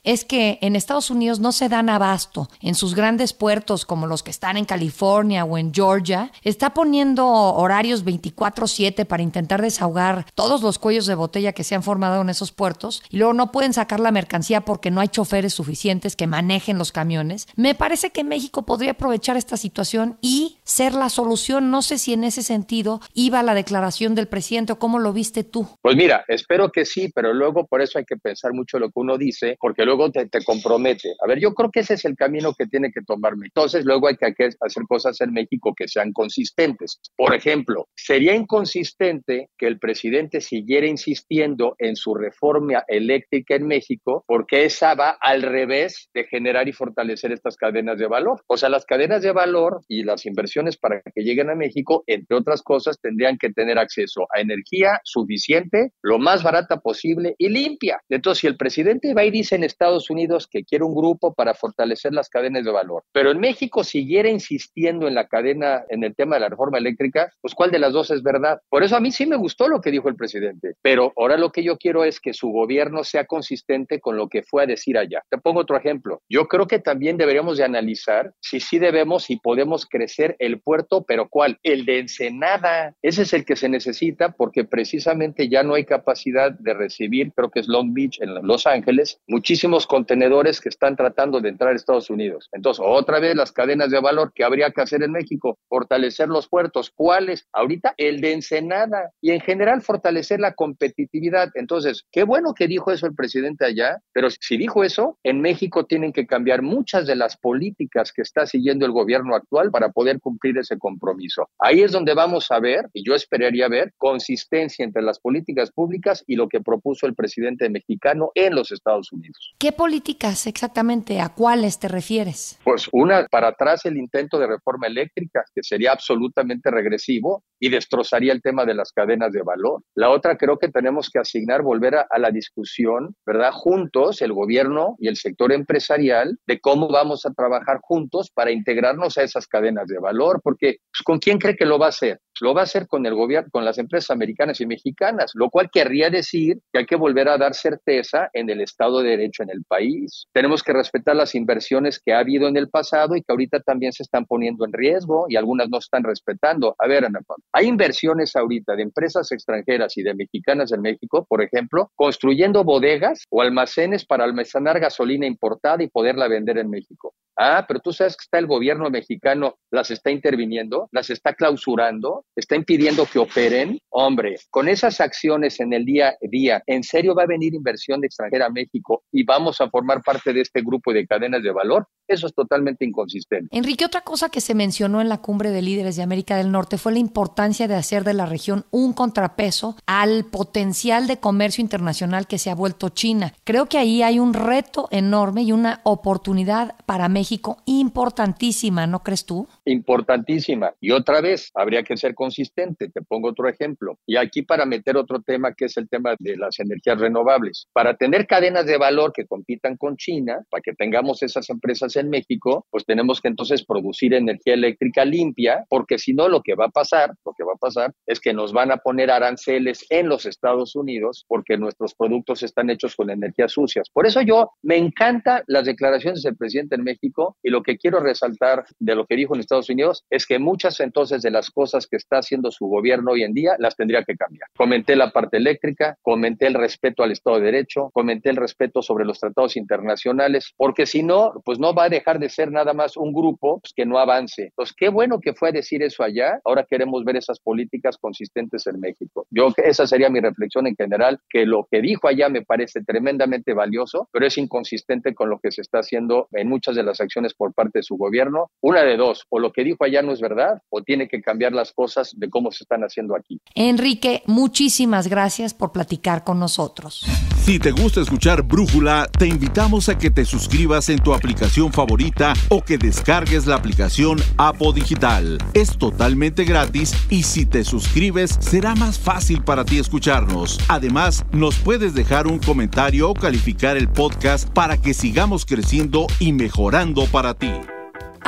es 0.03 0.25
que 0.25 0.59
en 0.61 0.75
Estados 0.75 1.11
Unidos 1.11 1.39
no 1.39 1.53
se 1.53 1.69
dan 1.69 1.89
abasto 1.89 2.49
en 2.61 2.75
sus 2.75 2.95
grandes 2.95 3.33
puertos 3.33 3.87
como 3.87 4.07
los 4.07 4.23
que 4.23 4.31
están 4.31 4.57
en 4.57 4.65
California 4.65 5.45
o 5.45 5.57
en 5.57 5.73
Georgia, 5.73 6.33
está 6.43 6.75
poniendo 6.75 7.27
horarios 7.27 8.05
24/7 8.05 9.05
para 9.05 9.23
intentar 9.23 9.63
desahogar 9.63 10.27
todos 10.35 10.63
los 10.63 10.79
cuellos 10.79 11.07
de 11.07 11.15
botella 11.15 11.53
que 11.53 11.65
se 11.65 11.77
han 11.77 11.83
formado 11.83 12.23
en 12.23 12.29
esos 12.29 12.51
puertos 12.51 13.03
y 13.09 13.19
luego 13.19 13.35
no 13.35 13.53
pueden 13.53 13.73
sacar 13.73 14.01
la 14.01 14.11
mercancía 14.11 14.65
porque 14.65 14.91
no 14.91 15.01
hay 15.01 15.09
choferes 15.09 15.55
suficientes 15.55 16.17
que 16.17 16.27
manejen 16.27 16.79
los 16.79 16.91
camiones. 16.91 17.47
Me 17.55 17.75
parece 17.75 18.11
que 18.11 18.25
México 18.25 18.63
podría 18.63 18.93
aprovechar 18.93 19.37
esta 19.37 19.57
situación 19.57 20.19
y 20.21 20.59
ser 20.65 20.95
la 20.95 21.09
solución. 21.09 21.71
No 21.71 21.83
sé 21.83 21.99
si 21.99 22.13
en 22.13 22.25
ese 22.25 22.43
sentido 22.43 23.01
iba 23.15 23.43
la 23.43 23.55
declaración 23.55 24.15
del 24.15 24.27
presidente 24.27 24.73
o 24.73 24.79
cómo 24.79 24.99
lo 24.99 25.13
viste 25.13 25.45
tú. 25.45 25.69
Pues 25.83 25.97
mira, 25.97 26.25
espero 26.29 26.73
que 26.73 26.85
sí, 26.85 27.13
pero 27.15 27.33
luego 27.33 27.67
por 27.67 27.81
eso 27.81 27.99
hay 27.99 28.05
que 28.05 28.17
pensar 28.17 28.53
mucho 28.53 28.79
lo 28.79 28.89
que 28.89 28.99
uno 28.99 29.19
dice, 29.19 29.36
porque 29.61 29.85
luego 29.85 30.11
te, 30.11 30.27
te 30.27 30.43
compromete. 30.45 31.15
A 31.23 31.27
ver, 31.27 31.39
yo 31.39 31.55
creo 31.55 31.71
que 31.71 31.81
ese 31.81 31.95
es 31.95 32.05
el 32.05 32.17
camino 32.17 32.53
que 32.55 32.67
tiene 32.67 32.91
que 32.93 33.03
tomarme. 33.03 33.47
Entonces, 33.47 33.85
luego 33.85 34.09
hay 34.09 34.17
que 34.17 34.27
hacer 34.27 34.85
cosas 34.89 35.21
en 35.21 35.33
México 35.33 35.75
que 35.77 35.89
sean 35.89 36.13
consistentes. 36.13 37.01
Por 37.17 37.35
ejemplo, 37.35 37.89
sería 37.95 38.35
inconsistente 38.35 39.51
que 39.59 39.67
el 39.67 39.79
presidente 39.79 40.41
siguiera 40.41 40.87
insistiendo 40.87 41.75
en 41.79 41.97
su 41.97 42.15
reforma 42.15 42.85
eléctrica 42.89 43.55
en 43.55 43.67
México, 43.67 44.25
porque 44.27 44.65
esa 44.65 44.95
va 44.95 45.17
al 45.21 45.43
revés 45.43 46.09
de 46.15 46.25
generar 46.25 46.69
y 46.69 46.73
fortalecer 46.73 47.33
estas 47.33 47.57
cadenas 47.57 47.99
de 47.99 48.07
valor. 48.07 48.43
O 48.47 48.57
sea, 48.57 48.69
las 48.69 48.85
cadenas 48.85 49.23
de 49.23 49.33
valor 49.33 49.81
y 49.89 50.03
las 50.03 50.27
inversiones 50.27 50.77
para 50.77 51.03
que 51.03 51.23
lleguen 51.23 51.51
a 51.51 51.55
México, 51.55 52.05
entre 52.07 52.37
otras 52.37 52.63
cosas, 52.63 52.99
tendrían 53.01 53.39
que 53.39 53.51
tener 53.51 53.79
acceso 53.79 54.27
a 54.35 54.41
energía 54.41 55.01
suficiente, 55.05 55.93
lo 56.03 56.19
más 56.19 56.43
barata 56.43 56.79
posible 56.81 57.35
y 57.39 57.49
limpia. 57.49 58.01
Entonces, 58.09 58.41
si 58.41 58.47
el 58.47 58.57
presidente 58.57 59.15
va 59.15 59.25
y 59.27 59.31
dice 59.31 59.57
en 59.57 59.65
Estados 59.65 60.11
Unidos 60.11 60.47
que 60.47 60.65
quiere 60.65 60.85
un 60.85 60.95
grupo 60.95 61.35
para 61.35 61.55
fortalecer 61.55 62.13
las 62.13 62.29
cadenas 62.29 62.65
de 62.65 62.71
valor, 62.71 63.05
pero 63.13 63.31
en 63.31 63.39
México 63.39 63.85
siguiera 63.85 64.29
insistiendo 64.29 65.09
en 65.09 65.15
la 65.15 65.27
cadena, 65.27 65.85
en 65.89 66.05
el 66.05 66.15
tema 66.15 66.37
de 66.37 66.41
la 66.41 66.49
reforma 66.49 66.79
eléctrica, 66.79 67.33
pues 67.41 67.55
¿cuál 67.55 67.71
de 67.71 67.79
las 67.79 67.93
dos 67.93 68.11
es 68.11 68.23
verdad? 68.23 68.61
Por 68.69 68.83
eso 68.83 68.97
a 68.97 69.01
mí 69.01 69.13
sí 69.13 69.27
me 69.27 69.37
gustó 69.37 69.69
lo 69.69 69.81
que 69.81 69.91
dijo 69.91 70.09
el 70.09 70.17
presidente, 70.17 70.75
pero 70.83 71.13
ahora 71.17 71.37
lo 71.37 71.51
que 71.51 71.63
yo 71.63 71.77
quiero 71.77 72.05
es 72.05 72.21
que 72.21 72.33
su 72.33 72.49
gobierno 72.49 73.05
sea 73.05 73.25
consistente 73.25 74.01
con 74.01 74.17
lo 74.17 74.29
que 74.29 74.43
fue 74.43 74.63
a 74.63 74.67
decir 74.67 74.99
allá. 74.99 75.23
Te 75.29 75.39
pongo 75.39 75.61
otro 75.61 75.77
ejemplo. 75.77 76.23
Yo 76.29 76.47
creo 76.47 76.67
que 76.67 76.79
también 76.79 77.17
deberíamos 77.17 77.59
de 77.59 77.65
analizar 77.65 78.33
si 78.41 78.61
sí 78.61 78.79
debemos 78.79 79.31
y 79.31 79.37
podemos 79.37 79.87
crecer 79.87 80.37
el 80.39 80.61
puerto, 80.61 81.05
pero 81.05 81.29
¿cuál? 81.29 81.59
El 81.63 81.85
de 81.85 82.01
Ensenada. 82.01 82.95
Ese 83.03 83.23
es 83.23 83.33
el 83.33 83.45
que 83.45 83.57
se 83.57 83.69
necesita 83.69 84.31
porque 84.31 84.65
precisamente 84.65 85.49
ya 85.49 85.63
no 85.63 85.75
hay 85.75 85.85
capacidad 85.85 86.53
de 86.53 86.75
recibir, 86.75 87.33
creo 87.35 87.51
que 87.51 87.61
es 87.61 87.69
Long 87.69 87.93
Beach 87.93 88.21
en 88.21 88.35
Los 88.47 88.67
Ángeles, 88.67 89.16
muchísimos 89.27 89.87
contenedores 89.87 90.61
que 90.61 90.69
están 90.69 90.97
tratando 90.97 91.41
de 91.41 91.49
entrar 91.49 91.73
a 91.73 91.77
Estados 91.77 92.11
Unidos. 92.11 92.49
Entonces, 92.53 92.85
otra 92.87 93.21
vez 93.21 93.37
las 93.37 93.53
cadenas 93.53 93.91
de 93.91 94.01
valor 94.01 94.33
que 94.35 94.45
habría 94.45 94.71
que 94.71 94.83
hacer 94.83 95.03
en 95.03 95.13
México, 95.13 95.59
fortalecer 95.69 96.29
los 96.29 96.49
puertos. 96.49 96.91
¿Cuáles? 96.95 97.47
Ahorita 97.53 97.95
el 97.97 98.21
de 98.21 98.33
Ensenada 98.33 99.11
y 99.21 99.31
en 99.31 99.41
general 99.41 99.83
fortalecer 99.83 100.41
la 100.41 100.55
competitividad. 100.55 101.51
Entonces, 101.55 102.05
qué 102.11 102.25
bueno 102.25 102.55
que 102.55 102.67
dijo 102.67 102.91
eso 102.93 103.07
el 103.07 103.15
presidente 103.15 103.65
allá, 103.65 104.01
pero 104.13 104.29
si 104.31 104.57
dijo 104.57 104.85
eso, 104.85 105.19
en 105.23 105.41
México 105.41 105.87
tienen 105.87 106.13
que 106.13 106.27
cambiar 106.27 106.63
muchas 106.63 107.07
de 107.07 107.17
las 107.17 107.37
políticas 107.37 108.13
que 108.13 108.23
está 108.23 108.47
siguiendo 108.47 108.87
el 108.87 108.93
gobierno 108.93 109.35
actual 109.35 109.71
para 109.71 109.91
poder 109.91 110.21
cumplir 110.21 110.59
ese 110.59 110.79
compromiso. 110.79 111.49
Ahí 111.59 111.83
es 111.83 111.93
donde 111.93 112.15
vamos 112.15 112.51
a 112.51 112.61
ver, 112.61 112.89
y 112.93 113.05
yo 113.05 113.15
esperaría 113.15 113.69
ver, 113.69 113.93
consistencia 113.97 114.85
entre 114.85 115.03
las 115.03 115.19
políticas 115.19 115.71
públicas 115.71 116.25
y 116.27 116.37
lo 116.37 116.49
que 116.49 116.61
propuso 116.61 117.07
el 117.07 117.15
presidente 117.15 117.69
mexicano 117.71 118.31
en 118.35 118.55
los 118.55 118.73
Estados 118.73 119.06
Unidos. 119.13 119.55
¿Qué 119.59 119.73
políticas 119.73 120.47
exactamente? 120.47 121.21
¿A 121.21 121.31
cuáles 121.31 121.79
te 121.79 121.89
refieres? 121.89 122.59
Pues 122.65 122.89
una, 122.93 123.27
para 123.27 123.49
atrás 123.49 123.85
el 123.87 123.97
intento 123.97 124.39
de 124.39 124.47
reforma 124.47 124.87
eléctrica, 124.87 125.45
que 125.55 125.63
sería 125.63 125.93
absolutamente 125.93 126.71
regresivo 126.71 127.45
y 127.59 127.69
destrozaría 127.71 128.33
el 128.33 128.43
tema 128.43 128.65
de 128.65 128.75
las 128.75 128.93
cadenas 128.93 129.33
de 129.33 129.43
valor. 129.43 129.83
La 129.95 130.11
otra, 130.11 130.37
creo 130.37 130.59
que 130.59 130.69
tenemos 130.69 131.11
que 131.11 131.19
asignar, 131.19 131.63
volver 131.63 131.97
a, 131.97 132.07
a 132.11 132.19
la 132.19 132.31
discusión, 132.31 133.15
¿verdad? 133.25 133.51
Juntos, 133.53 134.21
el 134.23 134.33
gobierno 134.33 134.97
y 134.99 135.09
el 135.09 135.17
sector 135.17 135.53
empresarial, 135.53 136.39
de 136.47 136.61
cómo 136.61 136.89
vamos 136.89 137.27
a 137.27 137.33
trabajar 137.33 137.79
juntos 137.83 138.31
para 138.31 138.51
integrarnos 138.51 139.19
a 139.19 139.23
esas 139.23 139.47
cadenas 139.47 139.87
de 139.87 139.99
valor, 139.99 140.41
porque 140.43 140.77
pues, 140.91 141.03
¿con 141.05 141.19
quién 141.19 141.39
cree 141.39 141.57
que 141.57 141.67
lo 141.67 141.79
va 141.79 141.87
a 141.87 141.91
hacer? 141.91 142.21
Lo 142.41 142.55
va 142.55 142.63
a 142.63 142.65
hacer 142.65 142.87
con 142.87 143.05
el 143.07 143.15
gobierno, 143.15 143.51
con 143.51 143.65
las 143.65 143.79
empresas 143.79 144.11
americanas 144.11 144.61
y 144.61 144.67
mexicanas, 144.67 145.33
lo 145.35 145.51
cual 145.51 145.71
querría 145.71 146.11
decir 146.11 146.59
que 146.73 146.81
hay 146.81 146.87
que 146.87 146.97
volver 146.97 147.29
a 147.29 147.39
dar 147.39 147.55
certeza 147.55 148.31
en 148.33 148.49
el 148.51 148.61
Estado 148.61 149.01
de 149.01 149.11
Derecho 149.11 149.43
en 149.43 149.51
el 149.51 149.65
país. 149.65 150.27
Tenemos 150.33 150.63
que 150.63 150.73
respetar 150.73 151.17
las 151.17 151.35
inversiones 151.35 152.01
que 152.01 152.13
ha 152.13 152.21
habido 152.21 152.49
en 152.49 152.57
el 152.57 152.69
pasado 152.69 153.17
y 153.17 153.21
que 153.21 153.33
ahorita 153.33 153.61
también 153.61 153.93
se 153.93 154.03
están 154.03 154.27
poniendo 154.27 154.65
en 154.65 154.73
riesgo 154.73 155.27
y 155.29 155.37
algunas 155.37 155.69
no 155.69 155.79
están 155.79 156.05
respetando. 156.05 156.75
A 156.79 156.87
ver, 156.87 157.05
Ana 157.05 157.21
hay 157.53 157.67
inversiones 157.67 158.37
ahorita 158.37 158.77
de 158.77 158.83
empresas 158.83 159.31
extranjeras 159.33 159.97
y 159.97 160.03
de 160.03 160.15
mexicanas 160.15 160.73
en 160.73 160.83
México, 160.83 161.27
por 161.29 161.43
ejemplo, 161.43 161.91
construyendo 161.95 162.65
bodegas 162.65 163.25
o 163.31 163.43
almacenes 163.43 164.05
para 164.05 164.25
almacenar 164.25 164.79
gasolina 164.81 165.27
importada 165.27 165.83
y 165.83 165.89
poderla 165.89 166.29
vender 166.29 166.59
en 166.59 166.71
México. 166.71 167.15
Ah, 167.39 167.65
pero 167.67 167.81
tú 167.81 167.93
sabes 167.93 168.17
que 168.17 168.23
está 168.23 168.39
el 168.39 168.47
gobierno 168.47 168.89
mexicano, 168.91 169.57
las 169.71 169.91
está 169.91 170.11
interviniendo, 170.11 170.89
las 170.93 171.11
está 171.11 171.35
clausurando, 171.35 172.25
está 172.35 172.57
impidiendo 172.57 173.07
que 173.07 173.19
operen. 173.19 173.79
Hombre, 173.91 174.37
con 174.51 174.69
esas 174.69 175.01
acciones 175.01 175.61
en 175.61 175.73
el 175.73 175.85
día 175.85 176.09
a 176.09 176.17
día, 176.21 176.63
¿en 176.67 176.83
serio 176.83 177.15
va 177.15 177.23
a 177.23 177.27
venir 177.27 177.55
inversión 177.55 178.01
de 178.01 178.09
extranjera 178.09 178.47
a 178.47 178.51
México 178.51 179.05
y 179.11 179.25
vamos 179.25 179.61
a 179.61 179.71
formar 179.71 180.03
parte 180.03 180.33
de 180.33 180.43
este 180.43 180.61
grupo 180.61 180.93
de 180.93 181.07
cadenas 181.07 181.43
de 181.43 181.53
valor? 181.53 181.87
Eso 182.09 182.27
es 182.27 182.35
totalmente 182.35 182.85
inconsistente. 182.85 183.57
Enrique, 183.57 183.85
otra 183.85 184.03
cosa 184.03 184.29
que 184.29 184.41
se 184.41 184.55
mencionó 184.55 185.01
en 185.01 185.09
la 185.09 185.19
cumbre 185.19 185.51
de 185.51 185.63
líderes 185.63 185.97
de 185.97 186.03
América 186.03 186.37
del 186.37 186.53
Norte 186.53 186.79
fue 186.79 186.93
la 186.93 186.99
importancia 186.99 187.69
de 187.69 187.75
hacer 187.75 188.05
de 188.05 188.15
la 188.15 188.27
región 188.27 188.65
un 188.71 188.93
contrapeso 188.93 189.77
al 189.87 190.25
potencial 190.25 191.07
de 191.07 191.19
comercio 191.19 191.63
internacional 191.63 192.27
que 192.27 192.39
se 192.39 192.51
ha 192.51 192.55
vuelto 192.55 192.91
China. 192.91 193.33
Creo 193.45 193.67
que 193.67 193.79
ahí 193.79 194.03
hay 194.03 194.19
un 194.19 194.35
reto 194.35 194.89
enorme 194.91 195.43
y 195.43 195.53
una 195.53 195.81
oportunidad 195.85 196.77
para 196.87 197.09
México 197.09 197.59
importantísima, 197.67 198.87
¿no 198.87 199.03
crees 199.03 199.25
tú? 199.25 199.49
Importantísima. 199.65 200.73
Y 200.81 200.93
otra 200.93 201.21
vez, 201.21 201.51
habría 201.55 201.83
que 201.83 201.97
ser 201.97 202.15
consistente. 202.17 202.89
Te 202.89 203.03
pongo 203.03 203.29
otro 203.29 203.49
ejemplo. 203.49 203.97
Y 204.05 204.17
aquí 204.17 204.43
para 204.43 204.67
meter 204.67 204.97
otro 204.97 205.23
tema 205.23 205.55
que 205.55 205.67
es 205.67 205.77
el 205.77 205.89
tema 205.89 206.17
de 206.19 206.37
las 206.37 206.59
energías 206.59 206.99
renovables. 206.99 207.69
Para 207.73 207.97
tener 207.97 208.27
cadenas 208.27 208.67
de 208.67 208.77
valor 208.77 209.13
que 209.13 209.27
compitan 209.27 209.77
con 209.77 209.97
China, 209.97 210.45
para 210.51 210.63
que 210.63 210.73
tengamos 210.73 211.23
esas 211.23 211.49
empresas 211.51 211.95
en 211.95 212.11
México, 212.11 212.67
pues 212.71 212.85
tenemos 212.85 213.21
que 213.21 213.29
entonces 213.29 213.65
producir 213.65 214.15
energía 214.15 214.55
eléctrica 214.55 215.05
limpia, 215.05 215.65
porque 215.69 215.99
si 215.99 216.13
no 216.13 216.29
lo 216.29 216.43
que 216.43 216.57
va 216.57 216.65
a 216.67 216.71
pasar, 216.71 217.13
lo 217.25 217.33
que 217.37 217.45
a 217.57 217.59
pasar 217.59 217.93
es 218.07 218.21
que 218.21 218.33
nos 218.33 218.53
van 218.53 218.71
a 218.71 218.79
poner 218.79 219.11
aranceles 219.11 219.85
en 219.91 220.09
los 220.09 220.27
Estados 220.27 220.77
Unidos 220.77 221.25
porque 221.29 221.57
nuestros 221.57 221.95
productos 221.95 222.43
están 222.43 222.71
hechos 222.71 222.95
con 222.97 223.11
energías 223.11 223.53
sucias. 223.53 223.89
Por 223.91 224.07
eso 224.07 224.21
yo 224.23 224.53
me 224.63 224.77
encanta 224.77 225.43
las 225.47 225.65
declaraciones 225.65 226.23
del 226.23 226.37
presidente 226.37 226.77
en 226.77 226.85
México 226.85 227.37
y 227.43 227.51
lo 227.51 227.63
que 227.63 227.77
quiero 227.77 228.01
resaltar 228.01 228.65
de 228.79 228.95
lo 228.95 229.07
que 229.07 229.17
dijo 229.17 229.35
en 229.35 229.41
Estados 229.41 229.71
Unidos 229.71 230.05
es 230.11 230.27
que 230.27 230.39
muchas 230.39 230.81
entonces 230.81 231.23
de 231.23 231.31
las 231.31 231.51
cosas 231.51 231.87
que 231.87 231.97
está 231.97 232.19
haciendo 232.19 232.51
su 232.51 232.67
gobierno 232.67 233.13
hoy 233.13 233.23
en 233.23 233.35
día 233.35 233.57
las 233.59 233.77
tendría 233.77 234.05
que 234.05 234.17
cambiar. 234.17 234.49
Comenté 234.57 234.97
la 234.97 235.11
parte 235.11 235.37
eléctrica, 235.37 235.97
comenté 236.03 236.47
el 236.47 236.55
respeto 236.55 237.03
al 237.03 237.13
Estado 237.13 237.39
de 237.39 237.47
Derecho, 237.47 237.91
comenté 237.93 238.31
el 238.31 238.37
respeto 238.37 238.83
sobre 238.83 239.05
los 239.05 239.19
tratados 239.19 239.57
internacionales, 239.57 240.53
porque 240.57 240.87
si 240.87 241.03
no, 241.03 241.33
pues 241.45 241.59
no 241.59 241.75
va 241.75 241.85
a 241.85 241.89
dejar 241.89 242.19
de 242.19 242.29
ser 242.29 242.51
nada 242.51 242.73
más 242.73 242.97
un 242.97 243.13
grupo 243.13 243.61
pues, 243.61 243.73
que 243.75 243.87
no 243.87 243.99
avance. 243.99 244.45
Entonces, 244.45 244.75
qué 244.77 244.89
bueno 244.89 245.21
que 245.21 245.35
fue 245.35 245.49
a 245.49 245.53
decir 245.53 245.83
eso 245.83 246.03
allá. 246.03 246.41
Ahora 246.45 246.67
queremos 246.69 247.05
ver 247.05 247.17
esas 247.17 247.41
políticas 247.47 247.97
consistentes 247.97 248.67
en 248.67 248.81
México. 248.81 249.29
Yo, 249.31 249.53
esa 249.57 249.87
sería 249.87 250.11
mi 250.11 250.19
reflexión 250.19 250.67
en 250.67 250.75
general, 250.75 251.21
que 251.31 251.47
lo 251.47 251.69
que 251.71 251.81
dijo 251.81 252.09
allá 252.09 252.29
me 252.29 252.43
parece 252.43 252.83
tremendamente 252.83 253.55
valioso, 253.55 254.09
pero 254.13 254.27
es 254.27 254.37
inconsistente 254.37 255.15
con 255.15 255.31
lo 255.31 255.39
que 255.39 255.53
se 255.53 255.61
está 255.61 255.79
haciendo 255.79 256.27
en 256.33 256.49
muchas 256.49 256.75
de 256.75 256.83
las 256.83 257.01
acciones 257.01 257.35
por 257.35 257.55
parte 257.55 257.79
de 257.79 257.83
su 257.85 257.97
gobierno. 257.97 258.51
Una 258.61 258.83
de 258.83 258.97
dos, 258.97 259.27
o 259.29 259.39
lo 259.39 259.53
que 259.53 259.63
dijo 259.63 259.85
allá 259.85 260.03
no 260.03 260.13
es 260.13 260.21
verdad, 260.21 260.61
o 260.71 260.83
tiene 260.83 261.07
que 261.07 261.23
cambiar 261.23 261.53
las 261.53 261.73
cosas 261.73 262.13
de 262.17 262.29
cómo 262.29 262.51
se 262.51 262.65
están 262.65 262.83
haciendo 262.83 263.15
aquí. 263.15 263.41
Enrique, 263.55 264.25
muchísimas 264.27 265.07
gracias 265.07 265.55
por 265.55 265.71
platicar 265.71 266.25
con 266.25 266.41
nosotros. 266.41 267.05
Si 267.47 267.61
te 267.61 267.71
gusta 267.71 268.01
escuchar 268.01 268.43
Brújula, 268.43 269.09
te 269.17 269.29
invitamos 269.29 269.89
a 269.89 269.97
que 269.97 270.11
te 270.11 270.25
suscribas 270.25 270.89
en 270.89 270.99
tu 270.99 271.15
aplicación 271.15 271.73
favorita 271.73 272.33
o 272.49 272.61
que 272.61 272.77
descargues 272.77 273.47
la 273.47 273.55
aplicación 273.55 274.19
Apo 274.37 274.73
Digital. 274.73 275.39
Es 275.55 275.79
totalmente 275.79 276.45
gratis 276.45 276.93
y 277.09 277.23
si 277.37 277.45
te 277.45 277.65
suscribes 277.65 278.39
será 278.41 278.75
más 278.75 278.99
fácil 278.99 279.43
para 279.43 279.63
ti 279.63 279.79
escucharnos. 279.79 280.59
Además, 280.69 281.27
nos 281.33 281.57
puedes 281.57 281.93
dejar 281.93 282.27
un 282.27 282.39
comentario 282.39 283.11
o 283.11 283.13
calificar 283.13 283.77
el 283.77 283.91
podcast 283.91 284.49
para 284.49 284.79
que 284.79 284.95
sigamos 284.95 285.45
creciendo 285.45 286.07
y 286.19 286.33
mejorando 286.33 287.05
para 287.05 287.35
ti. 287.35 287.53